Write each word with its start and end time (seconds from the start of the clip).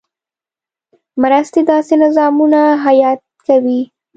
مرستې 1.21 1.61
داسې 1.71 1.93
نظامونه 2.03 2.59
حیات 2.85 3.21
کوي. 3.47 3.81